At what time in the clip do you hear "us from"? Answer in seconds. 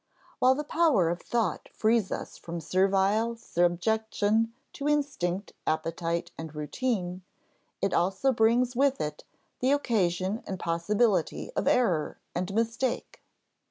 2.11-2.59